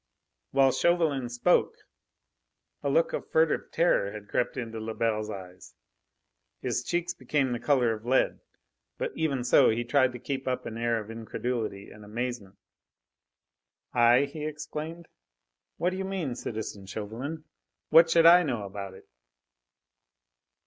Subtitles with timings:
[0.49, 1.75] While Chauvelin spoke,
[2.81, 5.75] a look of furtive terror had crept into Lebel's eyes;
[6.59, 8.39] his cheeks became the colour of lead.
[8.97, 12.57] But even so, he tried to keep up an air of incredulity and of amazement.
[13.93, 15.07] "I?" he exclaimed.
[15.77, 17.43] "What do you mean, citizen Chauvelin?
[17.91, 19.07] What should I know about it?"